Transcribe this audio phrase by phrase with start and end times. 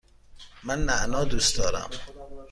[0.63, 1.89] من نعنا دوست دارم.